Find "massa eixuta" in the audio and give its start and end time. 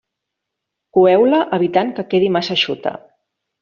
2.39-2.99